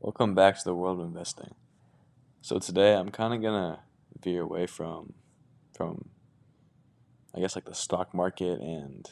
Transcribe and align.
Welcome 0.00 0.36
back 0.36 0.56
to 0.56 0.64
the 0.64 0.76
world 0.76 1.00
of 1.00 1.06
investing. 1.06 1.56
So 2.40 2.60
today 2.60 2.94
I'm 2.94 3.08
kind 3.08 3.34
of 3.34 3.42
gonna 3.42 3.80
veer 4.22 4.42
away 4.42 4.68
from 4.68 5.14
from 5.76 6.10
I 7.34 7.40
guess 7.40 7.56
like 7.56 7.64
the 7.64 7.74
stock 7.74 8.14
market 8.14 8.60
and 8.60 9.10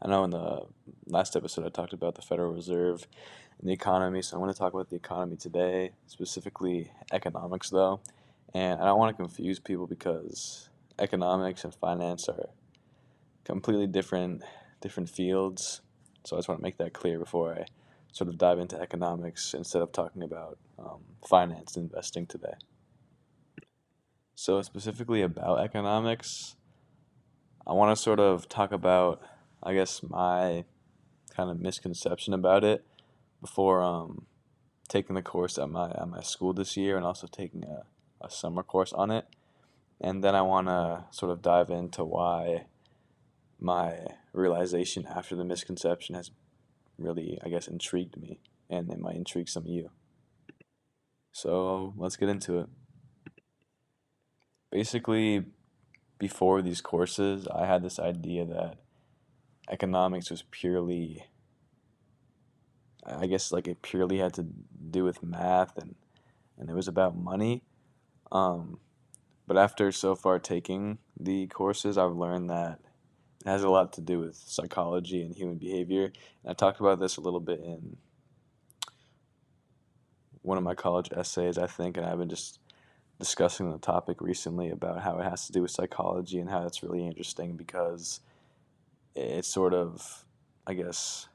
I 0.00 0.08
know 0.08 0.24
in 0.24 0.30
the 0.30 0.62
last 1.06 1.36
episode 1.36 1.66
I 1.66 1.68
talked 1.68 1.92
about 1.92 2.14
the 2.14 2.22
Federal 2.22 2.54
Reserve 2.54 3.06
and 3.60 3.68
the 3.68 3.74
economy, 3.74 4.22
so 4.22 4.38
I 4.38 4.40
want 4.40 4.50
to 4.50 4.58
talk 4.58 4.72
about 4.72 4.88
the 4.88 4.96
economy 4.96 5.36
today, 5.36 5.90
specifically 6.06 6.90
economics 7.12 7.68
though. 7.68 8.00
And 8.54 8.80
I 8.80 8.86
don't 8.86 8.98
want 8.98 9.14
to 9.14 9.22
confuse 9.22 9.60
people 9.60 9.86
because 9.86 10.70
economics 10.98 11.64
and 11.64 11.74
finance 11.74 12.30
are 12.30 12.48
completely 13.44 13.88
different 13.88 14.42
different 14.80 15.10
fields. 15.10 15.82
So 16.24 16.36
I 16.36 16.38
just 16.38 16.48
want 16.48 16.60
to 16.60 16.64
make 16.64 16.78
that 16.78 16.94
clear 16.94 17.18
before 17.18 17.52
I 17.52 17.66
sort 18.14 18.28
of 18.28 18.38
dive 18.38 18.60
into 18.60 18.80
economics 18.80 19.54
instead 19.54 19.82
of 19.82 19.90
talking 19.90 20.22
about 20.22 20.56
um, 20.78 21.00
finance 21.28 21.76
and 21.76 21.90
investing 21.90 22.26
today. 22.26 22.54
So, 24.36 24.62
specifically 24.62 25.20
about 25.20 25.58
economics, 25.58 26.54
I 27.66 27.72
want 27.72 27.94
to 27.94 28.00
sort 28.00 28.20
of 28.20 28.48
talk 28.48 28.70
about, 28.70 29.20
I 29.64 29.74
guess, 29.74 30.00
my 30.00 30.64
kind 31.34 31.50
of 31.50 31.58
misconception 31.58 32.34
about 32.34 32.62
it 32.62 32.84
before 33.40 33.82
um, 33.82 34.26
taking 34.88 35.16
the 35.16 35.22
course 35.22 35.58
at 35.58 35.68
my 35.68 35.90
at 35.90 36.08
my 36.08 36.20
school 36.20 36.52
this 36.52 36.76
year 36.76 36.96
and 36.96 37.04
also 37.04 37.26
taking 37.26 37.64
a, 37.64 37.82
a 38.24 38.30
summer 38.30 38.62
course 38.62 38.92
on 38.92 39.10
it. 39.10 39.26
And 40.00 40.22
then 40.22 40.36
I 40.36 40.42
want 40.42 40.68
to 40.68 41.04
sort 41.10 41.32
of 41.32 41.42
dive 41.42 41.70
into 41.70 42.04
why 42.04 42.66
my 43.58 44.06
realization 44.32 45.04
after 45.06 45.34
the 45.34 45.44
misconception 45.44 46.14
has 46.14 46.30
really, 46.98 47.38
I 47.44 47.48
guess, 47.48 47.68
intrigued 47.68 48.16
me, 48.16 48.40
and 48.70 48.90
it 48.90 48.98
might 48.98 49.16
intrigue 49.16 49.48
some 49.48 49.64
of 49.64 49.68
you. 49.68 49.90
So 51.32 51.94
let's 51.96 52.16
get 52.16 52.28
into 52.28 52.60
it. 52.60 52.68
Basically, 54.70 55.44
before 56.18 56.62
these 56.62 56.80
courses, 56.80 57.46
I 57.48 57.66
had 57.66 57.82
this 57.82 57.98
idea 57.98 58.44
that 58.44 58.78
economics 59.70 60.30
was 60.30 60.44
purely, 60.50 61.24
I 63.04 63.26
guess, 63.26 63.52
like 63.52 63.68
it 63.68 63.82
purely 63.82 64.18
had 64.18 64.34
to 64.34 64.46
do 64.90 65.04
with 65.04 65.22
math 65.22 65.76
and, 65.78 65.94
and 66.58 66.70
it 66.70 66.74
was 66.74 66.88
about 66.88 67.16
money. 67.16 67.62
Um, 68.30 68.78
but 69.46 69.56
after 69.56 69.92
so 69.92 70.14
far 70.14 70.38
taking 70.38 70.98
the 71.18 71.46
courses, 71.48 71.98
I've 71.98 72.12
learned 72.12 72.50
that 72.50 72.80
it 73.44 73.48
has 73.48 73.62
a 73.62 73.68
lot 73.68 73.92
to 73.94 74.00
do 74.00 74.20
with 74.20 74.36
psychology 74.36 75.22
and 75.22 75.34
human 75.34 75.56
behavior. 75.56 76.04
And 76.04 76.50
I 76.50 76.52
talked 76.54 76.80
about 76.80 76.98
this 76.98 77.16
a 77.16 77.20
little 77.20 77.40
bit 77.40 77.60
in 77.60 77.96
one 80.42 80.58
of 80.58 80.64
my 80.64 80.74
college 80.74 81.10
essays, 81.14 81.58
I 81.58 81.66
think, 81.66 81.96
and 81.96 82.06
I've 82.06 82.18
been 82.18 82.28
just 82.28 82.58
discussing 83.18 83.70
the 83.70 83.78
topic 83.78 84.20
recently 84.20 84.70
about 84.70 85.02
how 85.02 85.18
it 85.18 85.24
has 85.24 85.46
to 85.46 85.52
do 85.52 85.62
with 85.62 85.70
psychology 85.70 86.38
and 86.38 86.50
how 86.50 86.66
it's 86.66 86.82
really 86.82 87.06
interesting 87.06 87.56
because 87.56 88.20
it 89.14 89.44
sort 89.44 89.72
of, 89.72 90.24
I 90.66 90.74
guess, 90.74 91.28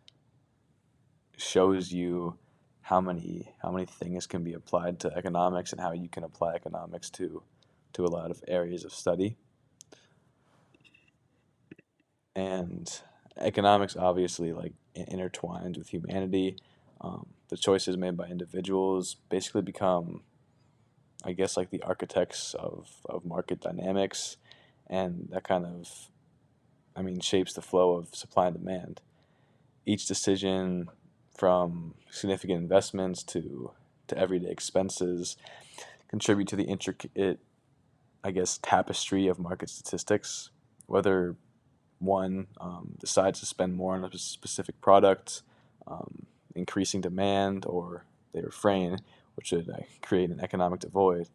shows 1.37 1.91
you 1.91 2.37
how 2.81 2.99
many 2.99 3.47
how 3.61 3.71
many 3.71 3.85
things 3.85 4.25
can 4.25 4.43
be 4.43 4.53
applied 4.53 4.99
to 4.99 5.15
economics 5.15 5.71
and 5.71 5.79
how 5.79 5.91
you 5.91 6.09
can 6.09 6.23
apply 6.23 6.53
economics 6.55 7.09
to 7.11 7.43
to 7.93 8.03
a 8.03 8.07
lot 8.07 8.31
of 8.31 8.43
areas 8.47 8.83
of 8.83 8.91
study 8.91 9.37
and 12.35 13.01
economics 13.37 13.95
obviously 13.95 14.53
like 14.53 14.73
intertwined 14.93 15.77
with 15.77 15.89
humanity. 15.89 16.57
Um, 17.01 17.27
the 17.49 17.57
choices 17.57 17.97
made 17.97 18.17
by 18.17 18.27
individuals 18.27 19.15
basically 19.29 19.61
become, 19.61 20.21
I 21.23 21.31
guess, 21.31 21.57
like 21.57 21.69
the 21.69 21.81
architects 21.81 22.53
of, 22.53 22.89
of 23.05 23.25
market 23.25 23.61
dynamics, 23.61 24.37
and 24.87 25.29
that 25.31 25.43
kind 25.43 25.65
of, 25.65 26.09
I 26.95 27.01
mean, 27.01 27.19
shapes 27.21 27.53
the 27.53 27.61
flow 27.61 27.95
of 27.95 28.13
supply 28.13 28.47
and 28.47 28.57
demand. 28.57 29.01
Each 29.85 30.05
decision, 30.05 30.89
from 31.37 31.95
significant 32.11 32.61
investments 32.61 33.23
to 33.23 33.71
to 34.07 34.17
everyday 34.17 34.49
expenses, 34.49 35.37
contribute 36.09 36.47
to 36.49 36.55
the 36.55 36.63
intricate, 36.63 37.39
I 38.23 38.31
guess, 38.31 38.59
tapestry 38.61 39.27
of 39.27 39.39
market 39.39 39.69
statistics, 39.69 40.49
whether 40.87 41.35
one 41.99 42.47
um, 42.59 42.95
decides 42.99 43.39
to 43.41 43.45
spend 43.45 43.75
more 43.75 43.93
on 43.93 44.03
a 44.03 44.17
specific 44.17 44.79
product, 44.81 45.43
um, 45.87 46.25
increasing 46.55 47.01
demand, 47.01 47.65
or 47.65 48.05
they 48.33 48.41
refrain, 48.41 48.97
which 49.35 49.51
would 49.51 49.69
uh, 49.69 49.77
create 50.01 50.29
an 50.29 50.39
economic 50.39 50.79
devoid, 50.79 51.29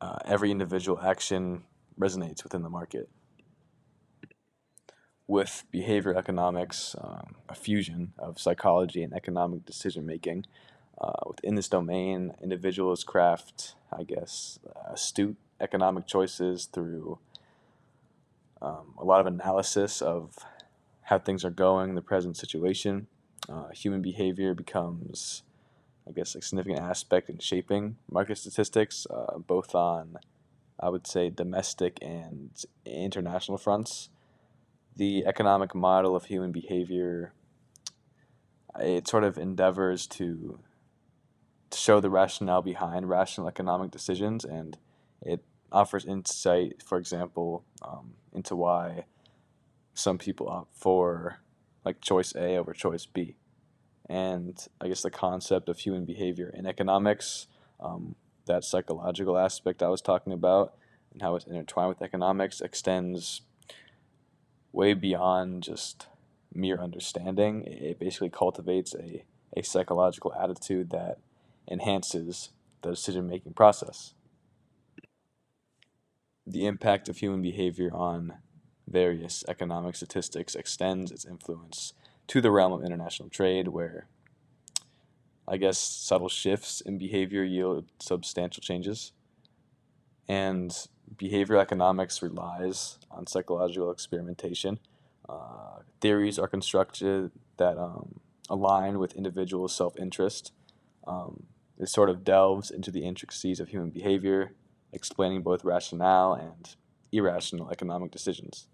uh, 0.00 0.18
every 0.24 0.50
individual 0.50 1.00
action 1.00 1.62
resonates 1.98 2.42
within 2.42 2.62
the 2.62 2.70
market. 2.70 3.08
With 5.26 5.64
behavior 5.70 6.14
economics, 6.16 6.94
um, 7.00 7.36
a 7.48 7.54
fusion 7.54 8.12
of 8.18 8.38
psychology 8.38 9.02
and 9.02 9.14
economic 9.14 9.64
decision 9.64 10.04
making, 10.04 10.44
uh, 11.00 11.12
within 11.26 11.54
this 11.54 11.68
domain, 11.68 12.34
individuals 12.42 13.04
craft, 13.04 13.74
I 13.92 14.02
guess, 14.02 14.58
astute 14.90 15.36
economic 15.60 16.06
choices 16.06 16.66
through 16.66 17.18
um, 18.64 18.94
a 18.98 19.04
lot 19.04 19.20
of 19.20 19.26
analysis 19.26 20.00
of 20.00 20.38
how 21.02 21.18
things 21.18 21.44
are 21.44 21.50
going, 21.50 21.94
the 21.94 22.02
present 22.02 22.36
situation. 22.36 23.06
Uh, 23.48 23.68
human 23.68 24.00
behavior 24.00 24.54
becomes, 24.54 25.42
I 26.08 26.12
guess, 26.12 26.34
a 26.34 26.40
significant 26.40 26.80
aspect 26.80 27.28
in 27.28 27.38
shaping 27.38 27.96
market 28.10 28.38
statistics, 28.38 29.06
uh, 29.10 29.38
both 29.38 29.74
on, 29.74 30.16
I 30.80 30.88
would 30.88 31.06
say, 31.06 31.28
domestic 31.28 31.98
and 32.00 32.50
international 32.86 33.58
fronts. 33.58 34.08
The 34.96 35.26
economic 35.26 35.74
model 35.74 36.16
of 36.16 36.24
human 36.24 36.52
behavior, 36.52 37.34
it 38.80 39.06
sort 39.06 39.24
of 39.24 39.36
endeavors 39.36 40.06
to, 40.06 40.58
to 41.68 41.78
show 41.78 42.00
the 42.00 42.08
rationale 42.08 42.62
behind 42.62 43.10
rational 43.10 43.46
economic 43.46 43.90
decisions, 43.90 44.44
and 44.44 44.78
it 45.20 45.44
offers 45.74 46.04
insight, 46.04 46.82
for 46.82 46.96
example, 46.98 47.64
um, 47.82 48.14
into 48.32 48.54
why 48.56 49.04
some 49.92 50.18
people 50.18 50.48
opt 50.48 50.74
for 50.76 51.40
like 51.84 52.00
choice 52.00 52.34
A 52.34 52.56
over 52.56 52.72
choice 52.72 53.04
B. 53.06 53.36
And 54.08 54.56
I 54.80 54.88
guess 54.88 55.02
the 55.02 55.10
concept 55.10 55.68
of 55.68 55.78
human 55.78 56.04
behavior 56.04 56.52
in 56.54 56.66
economics, 56.66 57.46
um, 57.80 58.14
that 58.46 58.64
psychological 58.64 59.36
aspect 59.36 59.82
I 59.82 59.88
was 59.88 60.00
talking 60.00 60.32
about, 60.32 60.74
and 61.12 61.22
how 61.22 61.36
it's 61.36 61.46
intertwined 61.46 61.88
with 61.88 62.02
economics, 62.02 62.60
extends 62.60 63.42
way 64.72 64.94
beyond 64.94 65.62
just 65.62 66.06
mere 66.52 66.78
understanding. 66.78 67.64
It 67.64 67.98
basically 67.98 68.30
cultivates 68.30 68.94
a, 68.94 69.24
a 69.56 69.62
psychological 69.62 70.32
attitude 70.34 70.90
that 70.90 71.18
enhances 71.68 72.50
the 72.82 72.90
decision 72.90 73.26
making 73.26 73.54
process 73.54 74.14
the 76.46 76.66
impact 76.66 77.08
of 77.08 77.18
human 77.18 77.42
behavior 77.42 77.90
on 77.92 78.34
various 78.86 79.44
economic 79.48 79.96
statistics 79.96 80.54
extends 80.54 81.10
its 81.10 81.24
influence 81.24 81.94
to 82.26 82.40
the 82.40 82.50
realm 82.50 82.72
of 82.72 82.84
international 82.84 83.28
trade, 83.28 83.68
where 83.68 84.06
I 85.46 85.56
guess 85.56 85.78
subtle 85.78 86.28
shifts 86.28 86.80
in 86.80 86.98
behavior 86.98 87.44
yield 87.44 87.86
substantial 87.98 88.62
changes. 88.62 89.12
And 90.26 90.74
behavioral 91.16 91.60
economics 91.60 92.22
relies 92.22 92.98
on 93.10 93.26
psychological 93.26 93.90
experimentation. 93.90 94.78
Uh, 95.28 95.80
theories 96.00 96.38
are 96.38 96.48
constructed 96.48 97.30
that 97.58 97.78
um, 97.78 98.20
align 98.48 98.98
with 98.98 99.14
individual 99.14 99.68
self 99.68 99.96
interest. 99.98 100.52
Um, 101.06 101.44
it 101.78 101.88
sort 101.88 102.08
of 102.08 102.24
delves 102.24 102.70
into 102.70 102.90
the 102.90 103.04
intricacies 103.04 103.60
of 103.60 103.68
human 103.68 103.90
behavior, 103.90 104.52
explaining 104.94 105.42
both 105.42 105.64
rationale 105.64 106.34
and 106.34 106.76
irrational 107.12 107.70
economic 107.70 108.10
decisions. 108.10 108.68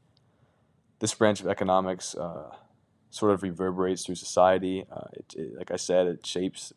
This 1.00 1.14
branch 1.14 1.40
of 1.40 1.48
economics 1.48 2.14
uh, 2.14 2.54
sort 3.10 3.32
of 3.32 3.42
reverberates 3.42 4.04
through 4.04 4.14
society. 4.16 4.84
Uh, 4.90 5.08
it, 5.14 5.34
it, 5.36 5.58
like 5.58 5.70
I 5.70 5.76
said, 5.76 6.06
it 6.06 6.26
shapes 6.26 6.72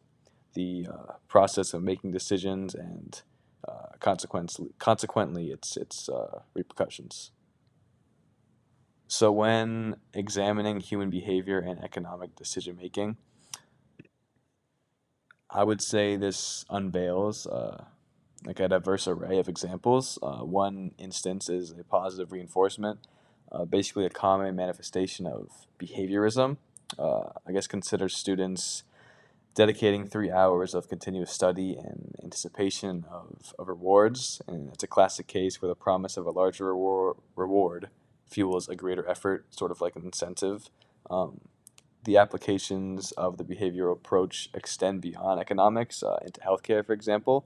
the 0.53 0.87
uh, 0.91 1.13
process 1.27 1.73
of 1.73 1.83
making 1.83 2.11
decisions 2.11 2.73
and 2.73 3.21
uh, 3.67 3.95
consequently, 3.99 4.69
consequently 4.79 5.51
its, 5.51 5.77
its 5.77 6.09
uh, 6.09 6.41
repercussions. 6.53 7.31
So, 9.07 9.31
when 9.31 9.97
examining 10.13 10.79
human 10.79 11.09
behavior 11.09 11.59
and 11.59 11.83
economic 11.83 12.35
decision 12.35 12.77
making, 12.77 13.17
I 15.49 15.63
would 15.63 15.81
say 15.81 16.15
this 16.15 16.65
unveils 16.69 17.45
uh, 17.45 17.85
like 18.45 18.59
a 18.59 18.67
diverse 18.67 19.07
array 19.07 19.39
of 19.39 19.47
examples. 19.47 20.19
Uh, 20.21 20.39
one 20.39 20.91
instance 20.97 21.49
is 21.49 21.71
a 21.71 21.83
positive 21.83 22.31
reinforcement, 22.31 22.99
uh, 23.51 23.65
basically 23.65 24.05
a 24.05 24.09
common 24.09 24.55
manifestation 24.55 25.25
of 25.25 25.67
behaviorism. 25.79 26.57
Uh, 26.97 27.29
I 27.47 27.51
guess 27.51 27.67
consider 27.67 28.09
students 28.09 28.83
dedicating 29.55 30.07
three 30.07 30.31
hours 30.31 30.73
of 30.73 30.89
continuous 30.89 31.31
study 31.31 31.71
in 31.71 32.13
anticipation 32.23 33.05
of, 33.09 33.53
of 33.59 33.67
rewards. 33.67 34.41
And 34.47 34.69
it's 34.69 34.83
a 34.83 34.87
classic 34.87 35.27
case 35.27 35.61
where 35.61 35.69
the 35.69 35.75
promise 35.75 36.17
of 36.17 36.25
a 36.25 36.31
larger 36.31 36.65
reward, 36.65 37.17
reward 37.35 37.89
fuels 38.29 38.67
a 38.67 38.75
greater 38.75 39.07
effort, 39.07 39.45
sort 39.51 39.71
of 39.71 39.79
like 39.79 39.95
an 39.95 40.03
incentive. 40.03 40.69
Um, 41.09 41.41
the 42.03 42.17
applications 42.17 43.11
of 43.13 43.37
the 43.37 43.43
behavioral 43.43 43.93
approach 43.93 44.49
extend 44.53 45.01
beyond 45.01 45.39
economics 45.39 46.03
uh, 46.03 46.17
into 46.25 46.41
healthcare, 46.41 46.85
for 46.85 46.93
example. 46.93 47.45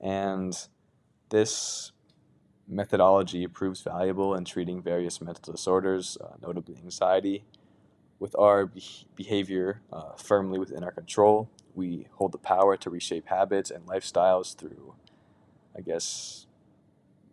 And 0.00 0.56
this 1.30 1.92
methodology 2.66 3.46
proves 3.46 3.80
valuable 3.80 4.34
in 4.34 4.44
treating 4.44 4.82
various 4.82 5.20
mental 5.20 5.52
disorders, 5.52 6.18
uh, 6.20 6.34
notably 6.42 6.76
anxiety. 6.76 7.44
With 8.18 8.36
our 8.38 8.66
be- 8.66 9.06
behavior 9.14 9.80
uh, 9.92 10.12
firmly 10.16 10.58
within 10.58 10.82
our 10.84 10.90
control, 10.90 11.48
we 11.74 12.08
hold 12.14 12.32
the 12.32 12.38
power 12.38 12.76
to 12.76 12.90
reshape 12.90 13.28
habits 13.28 13.70
and 13.70 13.86
lifestyles 13.86 14.56
through, 14.56 14.94
I 15.76 15.80
guess, 15.80 16.46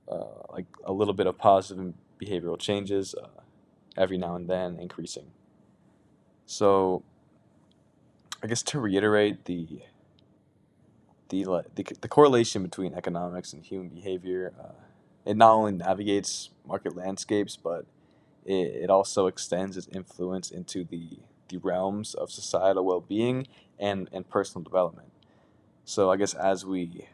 uh, 0.07 0.43
like 0.51 0.67
a 0.83 0.93
little 0.93 1.13
bit 1.13 1.27
of 1.27 1.37
positive 1.37 1.93
behavioral 2.21 2.57
changes 2.59 3.15
uh, 3.15 3.41
every 3.97 4.17
now 4.17 4.35
and 4.35 4.47
then, 4.47 4.79
increasing. 4.79 5.25
So, 6.45 7.03
I 8.43 8.47
guess 8.47 8.61
to 8.63 8.79
reiterate 8.79 9.45
the 9.45 9.81
the 11.29 11.43
the, 11.75 11.83
the 12.01 12.07
correlation 12.07 12.63
between 12.63 12.93
economics 12.93 13.53
and 13.53 13.63
human 13.63 13.89
behavior, 13.89 14.53
uh, 14.59 14.83
it 15.25 15.37
not 15.37 15.51
only 15.51 15.73
navigates 15.73 16.49
market 16.65 16.95
landscapes, 16.95 17.57
but 17.57 17.85
it, 18.45 18.53
it 18.83 18.89
also 18.89 19.27
extends 19.27 19.77
its 19.77 19.87
influence 19.87 20.51
into 20.51 20.83
the 20.83 21.19
the 21.49 21.57
realms 21.57 22.13
of 22.15 22.31
societal 22.31 22.85
well-being 22.85 23.47
and 23.79 24.09
and 24.11 24.29
personal 24.29 24.63
development. 24.63 25.11
So 25.83 26.11
I 26.11 26.17
guess 26.17 26.33
as 26.33 26.65
we 26.65 27.07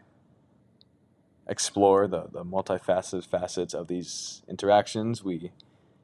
explore 1.48 2.08
the, 2.08 2.28
the 2.32 2.46
multifaceted 2.46 3.26
facets 3.26 3.74
of 3.74 3.88
these 3.88 4.44
interactions, 4.48 5.24
we 5.24 5.52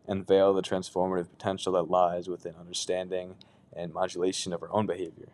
unveil 0.07 0.53
the 0.53 0.61
transformative 0.61 1.29
potential 1.29 1.73
that 1.73 1.89
lies 1.89 2.27
within 2.27 2.55
understanding 2.59 3.35
and 3.73 3.93
modulation 3.93 4.53
of 4.53 4.63
our 4.63 4.71
own 4.71 4.85
behavior. 4.85 5.29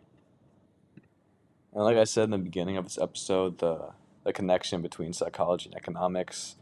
And 1.74 1.82
like 1.82 1.96
I 1.96 2.04
said 2.04 2.24
in 2.24 2.30
the 2.30 2.38
beginning 2.38 2.76
of 2.76 2.84
this 2.84 2.98
episode, 2.98 3.58
the, 3.58 3.90
the 4.22 4.32
connection 4.32 4.80
between 4.80 5.12
psychology 5.12 5.68
and 5.68 5.76
economics, 5.76 6.56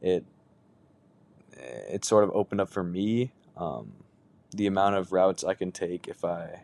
it 0.00 0.24
it 1.54 2.04
sort 2.04 2.24
of 2.24 2.30
opened 2.34 2.60
up 2.60 2.68
for 2.68 2.82
me 2.82 3.32
um, 3.56 3.92
the 4.54 4.66
amount 4.66 4.96
of 4.96 5.12
routes 5.12 5.44
I 5.44 5.54
can 5.54 5.70
take 5.70 6.08
if 6.08 6.24
I 6.24 6.62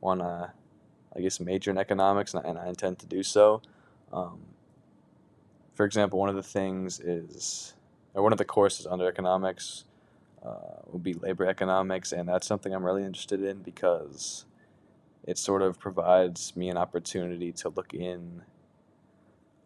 want 0.00 0.20
to, 0.20 0.52
I 1.14 1.20
guess, 1.20 1.40
major 1.40 1.70
in 1.70 1.78
economics, 1.78 2.32
and 2.34 2.44
I, 2.44 2.48
and 2.48 2.58
I 2.58 2.68
intend 2.68 2.98
to 3.00 3.06
do 3.06 3.22
so. 3.22 3.60
Um, 4.12 4.40
for 5.74 5.84
example, 5.84 6.18
one 6.18 6.28
of 6.28 6.36
the 6.36 6.42
things 6.42 7.00
is, 7.00 7.74
or 8.14 8.22
one 8.22 8.32
of 8.32 8.38
the 8.38 8.44
courses 8.44 8.86
under 8.86 9.08
economics 9.08 9.84
uh, 10.44 10.80
will 10.90 11.00
be 11.00 11.14
labor 11.14 11.46
economics, 11.46 12.12
and 12.12 12.28
that's 12.28 12.46
something 12.46 12.72
I'm 12.72 12.84
really 12.84 13.04
interested 13.04 13.42
in 13.42 13.58
because 13.58 14.44
it 15.26 15.38
sort 15.38 15.62
of 15.62 15.78
provides 15.78 16.54
me 16.56 16.68
an 16.68 16.76
opportunity 16.76 17.50
to 17.52 17.68
look 17.70 17.94
in. 17.94 18.42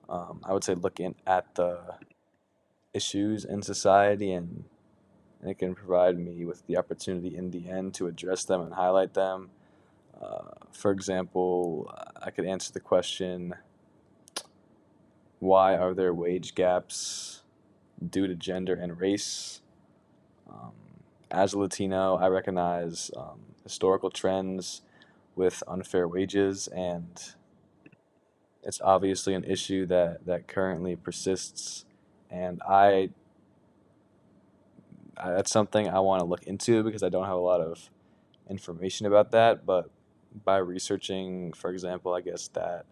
Um, 0.09 0.41
I 0.45 0.53
would 0.53 0.65
say 0.65 0.75
look 0.75 1.01
in 1.01 1.15
at 1.27 1.55
the 1.57 1.81
issues 2.95 3.45
in 3.45 3.63
society, 3.63 4.33
and, 4.33 4.65
and 5.41 5.51
it 5.51 5.59
can 5.59 5.75
provide 5.75 6.19
me 6.19 6.45
with 6.45 6.67
the 6.67 6.77
opportunity 6.77 7.37
in 7.37 7.51
the 7.51 7.69
end 7.69 7.95
to 7.95 8.07
address 8.07 8.45
them 8.45 8.61
and 8.61 8.75
highlight 8.75 9.15
them. 9.15 9.51
Uh, 10.21 10.55
for 10.73 10.91
example, 10.91 11.93
I 12.23 12.31
could 12.31 12.45
answer 12.45 12.73
the 12.73 12.81
question 12.81 13.55
why 15.41 15.77
are 15.77 15.95
there 15.95 16.13
wage 16.13 16.57
gaps 16.57 17.43
due 18.11 18.27
to 18.27 18.35
gender 18.35 18.75
and 18.75 19.01
race? 19.01 19.61
Um, 20.51 20.73
as 21.31 21.53
a 21.53 21.59
Latino, 21.61 22.17
I 22.17 22.27
recognize 22.27 23.11
um, 23.17 23.39
historical 23.63 24.11
trends 24.11 24.83
with 25.39 25.63
unfair 25.69 26.09
wages, 26.09 26.67
and 26.69 27.35
it's 28.65 28.81
obviously 28.83 29.35
an 29.35 29.45
issue 29.45 29.87
that, 29.87 30.27
that 30.27 30.49
currently 30.49 30.97
persists. 30.97 31.87
And 32.29 32.61
I, 32.69 33.11
I 35.17 35.31
that's 35.31 35.53
something 35.53 35.89
I 35.89 36.01
want 36.01 36.21
to 36.21 36.27
look 36.27 36.43
into 36.43 36.83
because 36.83 37.03
I 37.05 37.09
don't 37.09 37.25
have 37.25 37.37
a 37.37 37.47
lot 37.53 37.61
of 37.61 37.89
information 38.51 39.07
about 39.07 39.31
that. 39.31 39.65
But 39.65 39.89
by 40.45 40.59
researching, 40.59 41.53
for 41.53 41.71
example, 41.71 42.13
I 42.13 42.21
guess 42.21 42.49
that 42.49 42.85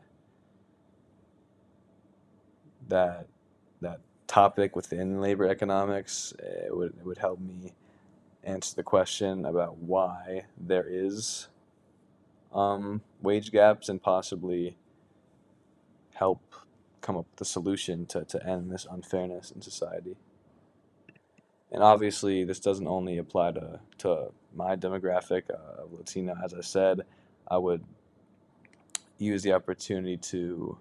that 2.88 3.26
that 3.80 4.00
topic 4.28 4.76
within 4.76 5.20
labor 5.20 5.48
economics, 5.48 6.32
it 6.38 6.74
would 6.74 6.94
it 6.98 7.04
would 7.04 7.18
help 7.18 7.40
me 7.40 7.74
answer 8.44 8.76
the 8.76 8.84
question 8.84 9.44
about 9.44 9.76
why 9.78 10.44
there 10.56 10.86
is 10.88 11.48
um, 12.56 13.02
wage 13.20 13.52
gaps 13.52 13.88
and 13.88 14.02
possibly 14.02 14.76
help 16.14 16.40
come 17.02 17.16
up 17.16 17.26
with 17.32 17.42
a 17.42 17.44
solution 17.44 18.06
to, 18.06 18.24
to 18.24 18.44
end 18.44 18.72
this 18.72 18.86
unfairness 18.90 19.50
in 19.50 19.60
society. 19.60 20.16
And 21.70 21.82
obviously, 21.82 22.44
this 22.44 22.58
doesn't 22.58 22.86
only 22.86 23.18
apply 23.18 23.52
to, 23.52 23.80
to 23.98 24.32
my 24.54 24.76
demographic 24.76 25.42
uh, 25.50 25.82
Latino. 25.92 26.34
As 26.42 26.54
I 26.54 26.62
said, 26.62 27.02
I 27.48 27.58
would 27.58 27.84
use 29.18 29.42
the 29.42 29.52
opportunity 29.52 30.16
to 30.16 30.78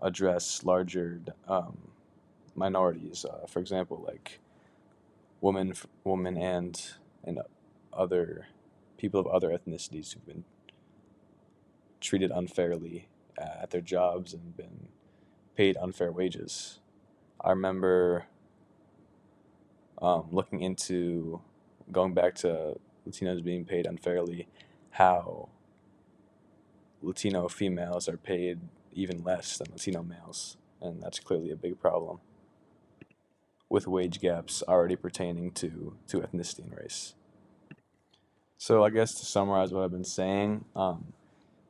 address 0.00 0.64
larger 0.64 1.20
um, 1.46 1.76
minorities. 2.54 3.24
Uh, 3.24 3.46
for 3.46 3.60
example, 3.60 4.02
like 4.06 4.40
women, 5.40 5.74
women, 6.04 6.36
and 6.38 6.80
and 7.24 7.40
other 7.92 8.46
people 9.00 9.18
of 9.18 9.26
other 9.26 9.48
ethnicities 9.48 10.12
who've 10.12 10.26
been 10.26 10.44
treated 12.00 12.30
unfairly 12.30 13.08
at 13.38 13.70
their 13.70 13.80
jobs 13.80 14.34
and 14.34 14.56
been 14.56 14.88
paid 15.56 15.76
unfair 15.78 16.12
wages. 16.12 16.80
I 17.40 17.50
remember 17.50 18.26
um, 20.02 20.28
looking 20.30 20.60
into 20.60 21.40
going 21.90 22.12
back 22.12 22.34
to 22.36 22.78
Latinos 23.08 23.42
being 23.42 23.64
paid 23.64 23.86
unfairly, 23.86 24.46
how 24.90 25.48
Latino 27.00 27.48
females 27.48 28.08
are 28.08 28.18
paid 28.18 28.60
even 28.92 29.24
less 29.24 29.56
than 29.56 29.68
Latino 29.72 30.02
males, 30.02 30.58
and 30.82 31.02
that's 31.02 31.20
clearly 31.20 31.50
a 31.50 31.56
big 31.56 31.80
problem 31.80 32.20
with 33.70 33.86
wage 33.86 34.20
gaps 34.20 34.62
already 34.68 34.96
pertaining 34.96 35.52
to, 35.52 35.96
to 36.08 36.18
ethnicity 36.18 36.64
and 36.64 36.76
race. 36.76 37.14
So, 38.62 38.84
I 38.84 38.90
guess 38.90 39.14
to 39.14 39.24
summarize 39.24 39.72
what 39.72 39.84
I've 39.84 39.90
been 39.90 40.04
saying, 40.04 40.66
um, 40.76 41.14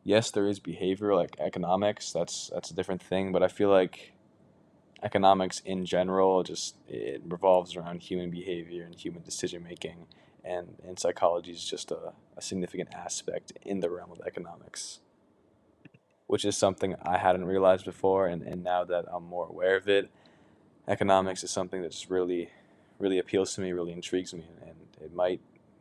yes, 0.02 0.32
there 0.32 0.48
is 0.48 0.58
behavior 0.58 1.14
like 1.14 1.36
economics. 1.38 2.10
That's 2.10 2.50
that's 2.52 2.72
a 2.72 2.74
different 2.74 3.00
thing, 3.00 3.30
but 3.30 3.44
I 3.44 3.46
feel 3.46 3.70
like 3.70 4.12
economics 5.00 5.60
in 5.64 5.86
general 5.86 6.42
just 6.42 6.74
it 6.88 7.22
revolves 7.24 7.76
around 7.76 8.02
human 8.02 8.28
behavior 8.28 8.82
and 8.82 8.96
human 8.96 9.22
decision 9.22 9.62
making, 9.62 10.08
and 10.44 10.78
and 10.84 10.98
psychology 10.98 11.52
is 11.52 11.64
just 11.64 11.92
a, 11.92 12.12
a 12.36 12.42
significant 12.42 12.92
aspect 12.92 13.52
in 13.62 13.78
the 13.78 13.88
realm 13.88 14.10
of 14.10 14.20
economics 14.26 14.98
which 16.26 16.44
is 16.44 16.56
something 16.56 16.94
I 17.02 17.18
hadn't 17.18 17.44
realized 17.44 17.84
before. 17.84 18.28
And, 18.28 18.42
and 18.42 18.62
now 18.62 18.84
that 18.84 19.06
I'm 19.12 19.24
more 19.24 19.48
aware 19.48 19.76
of 19.76 19.88
it, 19.88 20.08
economics 20.86 21.42
is 21.42 21.50
something 21.50 21.82
that 21.82 21.90
just 21.90 22.08
really, 22.08 22.50
really 23.00 23.18
appeals 23.18 23.52
to 23.54 23.60
me, 23.60 23.72
really 23.72 23.92
intrigues 23.92 24.32
me, 24.32 24.44
and 24.64 24.76
it 25.00 25.12
might 25.12 25.40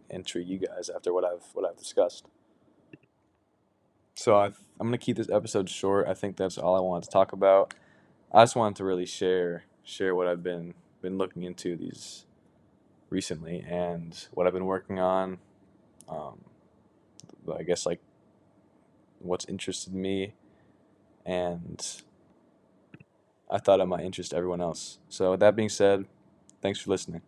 intrigue 0.09 0.47
you 0.47 0.59
guys 0.59 0.89
after 0.89 1.13
what 1.13 1.23
I've 1.23 1.43
what 1.53 1.65
I've 1.69 1.77
discussed. 1.77 2.25
So 4.15 4.35
i 4.35 4.47
am 4.47 4.53
going 4.79 4.91
to 4.91 4.97
keep 4.97 5.15
this 5.15 5.29
episode 5.29 5.69
short. 5.69 6.07
I 6.07 6.13
think 6.13 6.35
that's 6.35 6.57
all 6.57 6.75
I 6.75 6.81
wanted 6.81 7.05
to 7.05 7.09
talk 7.09 7.31
about. 7.31 7.73
I 8.33 8.43
just 8.43 8.55
wanted 8.55 8.75
to 8.77 8.85
really 8.85 9.05
share 9.05 9.63
share 9.83 10.13
what 10.15 10.27
I've 10.27 10.43
been 10.43 10.73
been 11.01 11.17
looking 11.17 11.43
into 11.43 11.75
these 11.75 12.25
recently 13.09 13.65
and 13.67 14.27
what 14.31 14.45
I've 14.45 14.53
been 14.53 14.65
working 14.65 14.99
on. 14.99 15.39
Um, 16.07 16.41
I 17.57 17.63
guess 17.63 17.85
like 17.85 18.01
what's 19.19 19.45
interested 19.45 19.93
me 19.93 20.33
and 21.25 22.01
I 23.49 23.57
thought 23.57 23.79
it 23.79 23.85
might 23.85 24.03
interest 24.03 24.33
everyone 24.33 24.61
else. 24.61 24.99
So, 25.09 25.31
with 25.31 25.39
that 25.39 25.55
being 25.55 25.69
said, 25.69 26.05
thanks 26.61 26.79
for 26.79 26.91
listening. 26.91 27.21